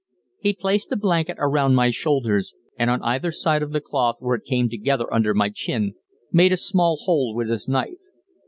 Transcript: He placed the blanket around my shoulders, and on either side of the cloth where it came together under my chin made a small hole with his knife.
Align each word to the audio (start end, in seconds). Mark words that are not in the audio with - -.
He 0.39 0.53
placed 0.53 0.89
the 0.89 0.95
blanket 0.97 1.37
around 1.39 1.75
my 1.75 1.91
shoulders, 1.91 2.55
and 2.75 2.89
on 2.89 3.03
either 3.03 3.31
side 3.31 3.61
of 3.61 3.71
the 3.71 3.79
cloth 3.79 4.15
where 4.17 4.33
it 4.35 4.45
came 4.49 4.67
together 4.67 5.05
under 5.13 5.35
my 5.35 5.51
chin 5.53 5.93
made 6.31 6.51
a 6.51 6.57
small 6.57 6.97
hole 7.03 7.35
with 7.35 7.49
his 7.49 7.67
knife. 7.67 7.99